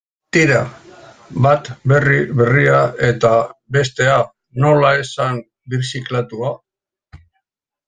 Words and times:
Tira, 0.35 0.59
bat 1.45 1.69
berri 1.91 2.17
berria 2.39 2.79
eta 3.09 3.35
bestea, 3.77 4.17
nola 4.67 4.91
esan, 5.05 5.41
birziklatua. 5.75 6.53